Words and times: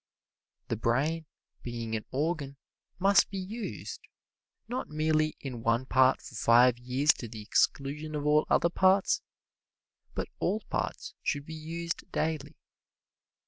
The 0.69 0.75
brain, 0.77 1.27
being 1.61 1.95
an 1.95 2.05
organ, 2.09 2.57
must 2.97 3.29
be 3.29 3.37
used, 3.37 4.01
not 4.67 4.89
merely 4.89 5.37
in 5.39 5.61
one 5.61 5.85
part 5.85 6.23
for 6.23 6.33
five 6.33 6.79
years 6.79 7.13
to 7.19 7.27
the 7.27 7.43
exclusion 7.43 8.15
of 8.15 8.25
all 8.25 8.47
other 8.49 8.71
parts, 8.71 9.21
but 10.15 10.27
all 10.39 10.61
parts 10.71 11.13
should 11.21 11.45
be 11.45 11.53
used 11.53 12.11
daily. 12.11 12.57